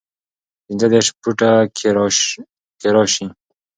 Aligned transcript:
پنځۀدېرش 0.65 1.07
فوټو 1.21 1.51
کښې 1.75 2.89
راشي 2.95 3.25